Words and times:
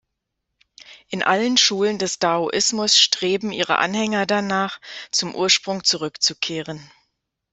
In 1.09 1.21
allen 1.21 1.57
Schulen 1.57 1.99
des 1.99 2.17
Daoismus 2.17 2.97
streben 2.97 3.51
ihre 3.51 3.77
Anhänger 3.77 4.25
danach, 4.25 4.81
zum 5.11 5.35
Ursprung 5.35 5.83
zurückzukehren. 5.83 6.89